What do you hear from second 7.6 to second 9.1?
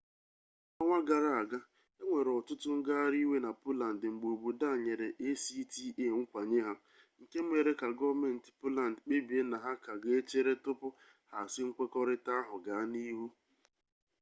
ka gọọmenti poland